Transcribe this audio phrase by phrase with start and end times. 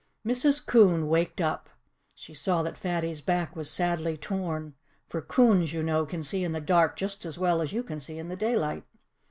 [0.25, 0.65] Mrs.
[0.65, 1.69] Coon waked up.
[2.15, 4.73] She saw that Fatty's back was sadly torn
[5.09, 7.99] (for coons, you know, can see in the dark just as well as you can
[7.99, 8.83] see in the daylight).